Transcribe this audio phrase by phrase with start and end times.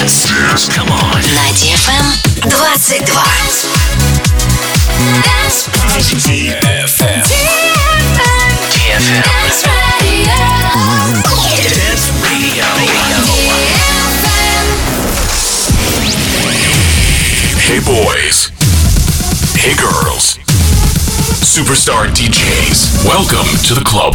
[0.00, 0.66] Dance.
[0.68, 1.20] Come on.
[1.34, 2.06] На DFM
[2.48, 3.04] 22.
[6.16, 7.22] DFM.
[8.70, 9.20] DFM.
[11.68, 12.64] Dance Radio.
[17.58, 18.50] Hey boys.
[19.54, 20.38] Hey girls.
[21.44, 23.04] Superstar DJs.
[23.04, 24.14] Welcome to the club.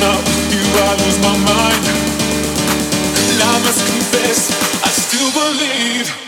[0.00, 1.84] not with you, I lose my mind.
[3.30, 4.50] And I must confess,
[4.84, 6.27] I still believe.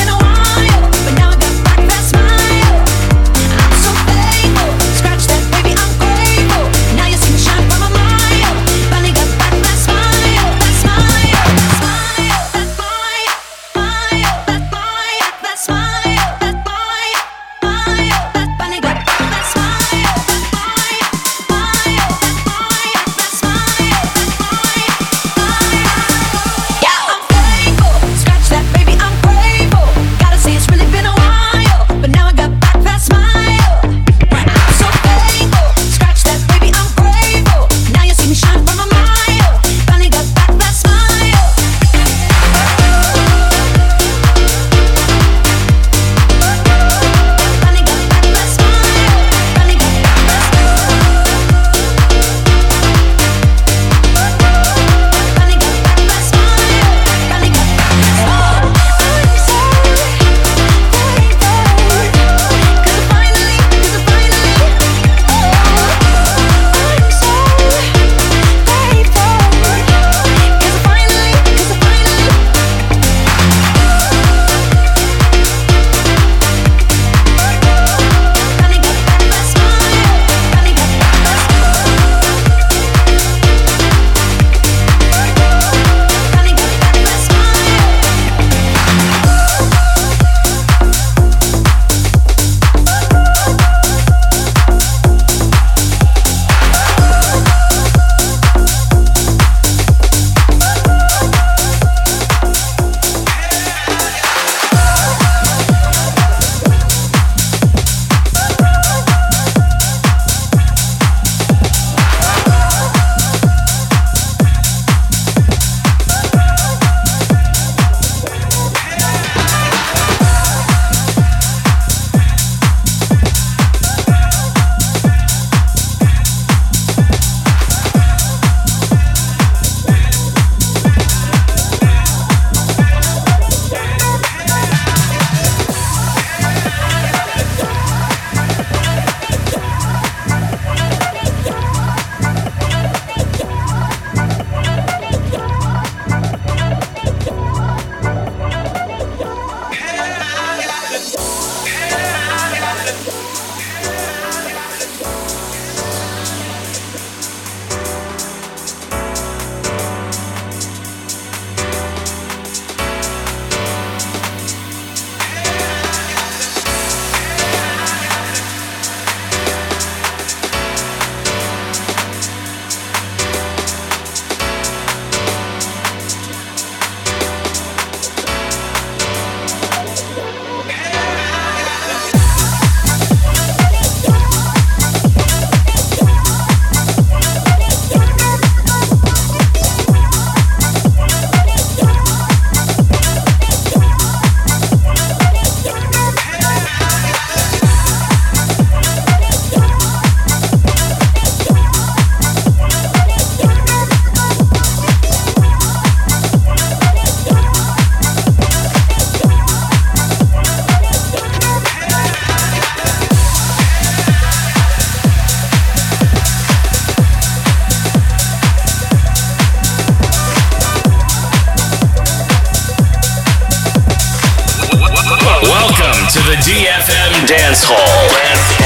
[226.61, 228.60] DFM Dance Hall.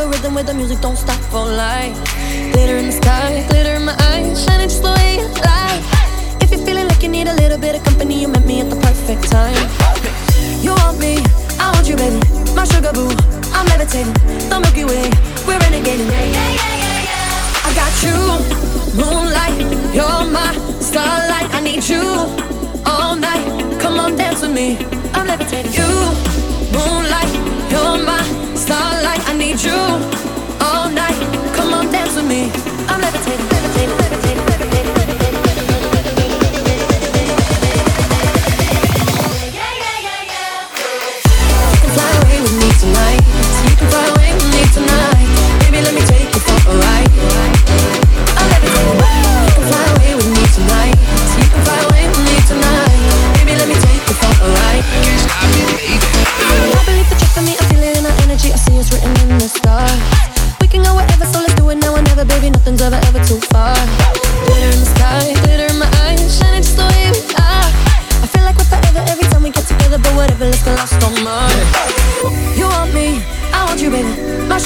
[0.00, 1.96] a rhythm where the music don't stop for life.
[2.52, 5.82] Glitter in the sky, glitter in my eyes, shining just the way you like.
[6.42, 8.70] If you're feeling like you need a little bit of company, you met me at
[8.70, 9.60] the perfect time.
[10.64, 11.18] You want me,
[11.60, 12.20] I want you, baby.
[12.54, 13.12] My sugar boo,
[13.52, 14.14] I'm levitating.
[14.48, 15.10] The Milky Way,
[15.46, 16.00] we're in the game.
[16.08, 17.66] Yeah Yeah, yeah, yeah, yeah.
[17.66, 18.16] I got you,
[18.96, 19.58] moonlight,
[19.92, 21.48] you're my starlight.
[21.52, 22.04] I need you
[22.86, 23.44] all night.
[23.80, 24.78] Come on, dance with me.
[25.12, 25.72] I'm levitating.
[25.72, 26.29] You.
[29.62, 30.19] true.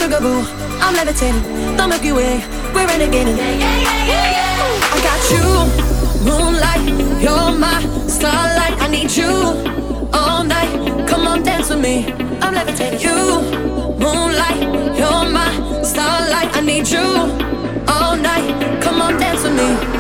[0.05, 0.45] sugar boo.
[0.85, 2.37] I'm levitating, the Milky Way,
[2.75, 3.37] we're renegading.
[3.39, 4.95] Yeah, yeah, yeah, yeah, yeah.
[4.95, 5.47] I got you,
[6.29, 6.85] moonlight,
[7.23, 8.75] you're my starlight.
[8.83, 9.33] I need you
[10.13, 11.09] all night.
[11.09, 12.13] Come on, dance with me.
[12.43, 13.01] I'm levitating.
[13.01, 13.17] You,
[14.05, 14.61] moonlight,
[14.99, 16.55] you're my starlight.
[16.55, 17.07] I need you
[17.89, 18.83] all night.
[18.83, 19.94] Come on, dance with me.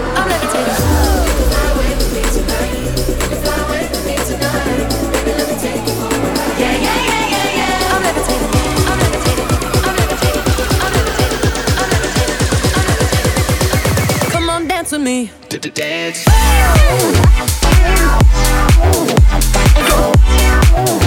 [15.74, 16.24] dance.
[20.76, 21.03] Oh.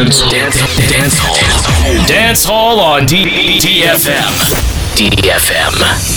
[0.00, 0.30] Dance Hall.
[0.30, 0.56] Dance,
[0.88, 2.06] dance Hall.
[2.06, 4.32] Dance Hall on DDFM.
[4.96, 6.09] DDFM.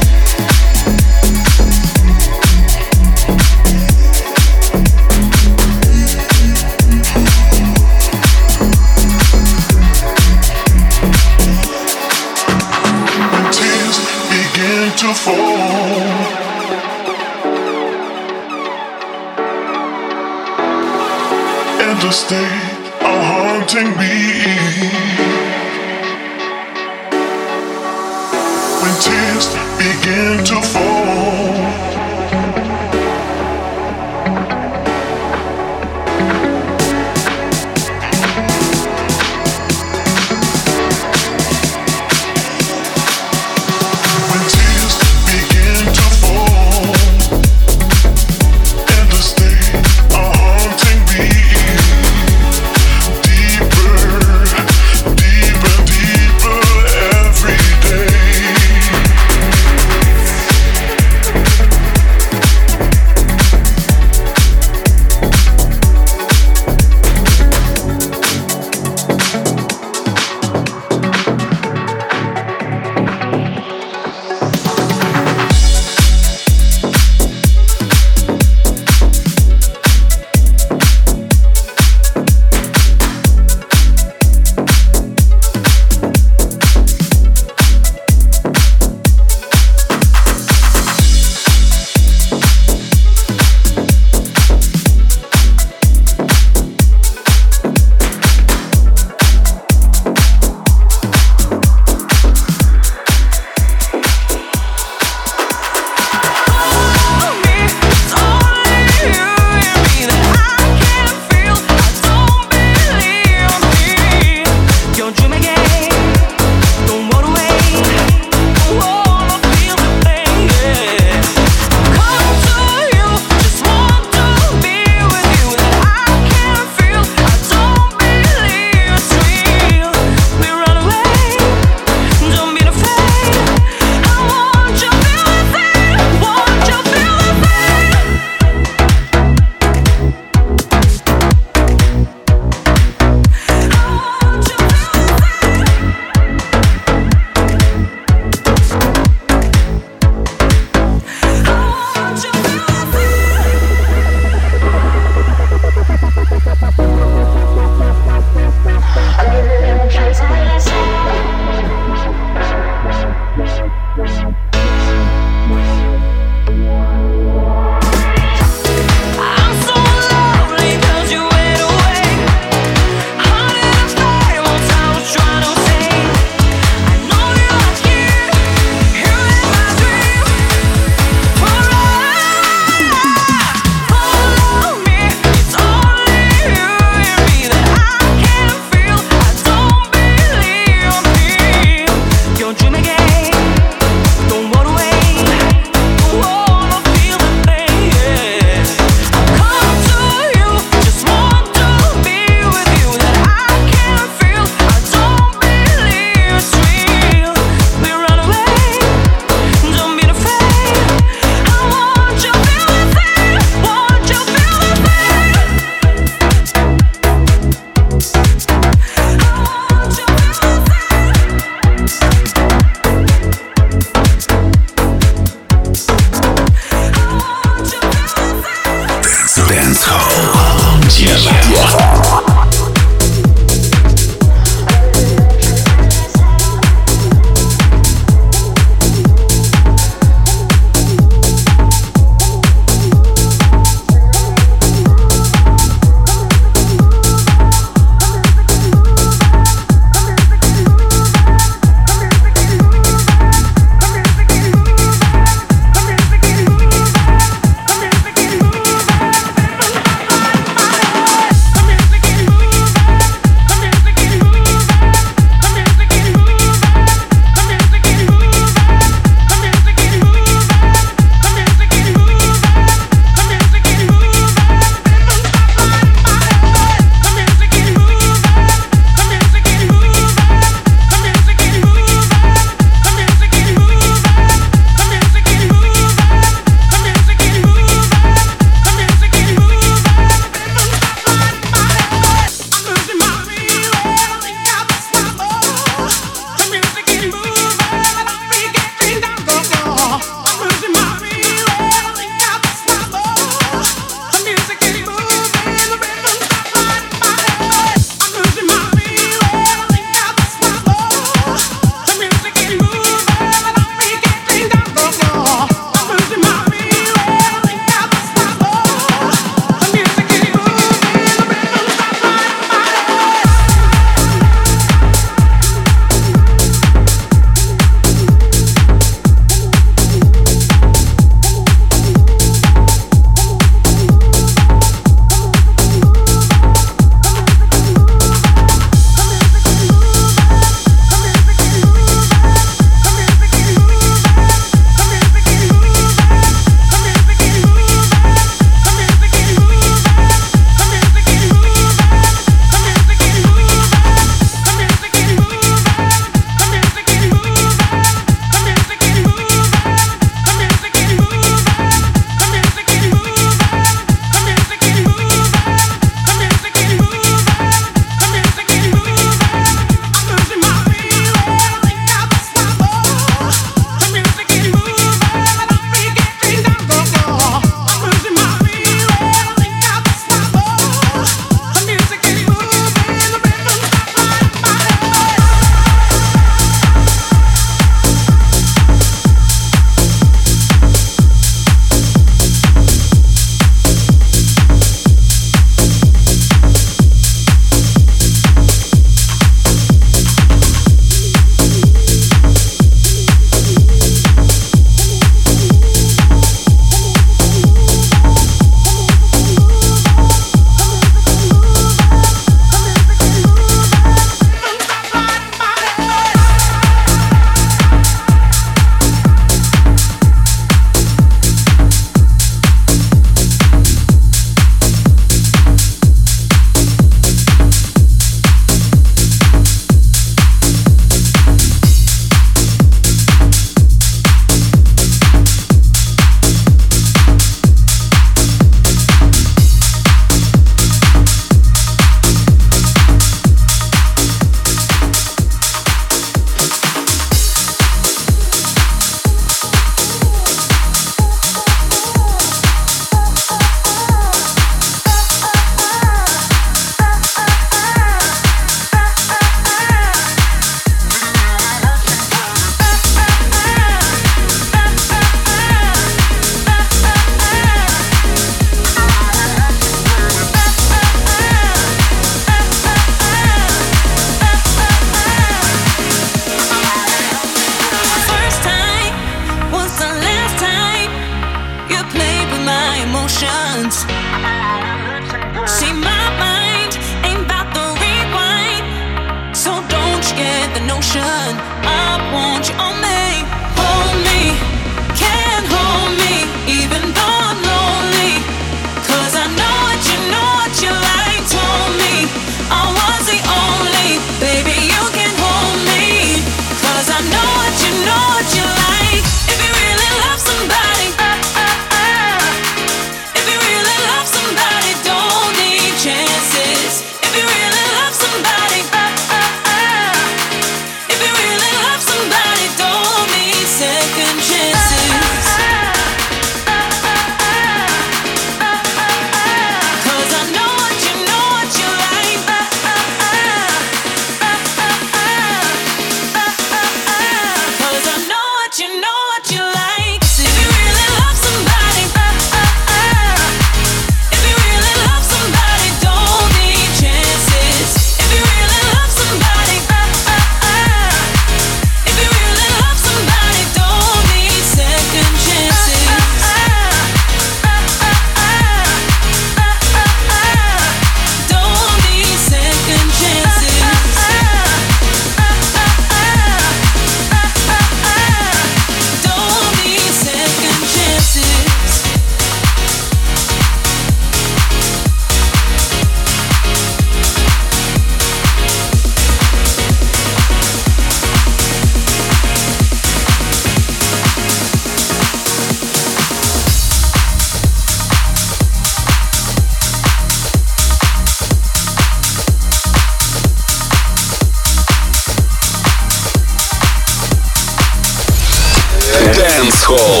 [599.71, 600.00] Hall.